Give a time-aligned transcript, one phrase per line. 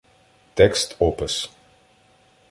[0.55, 1.35] Текст-опис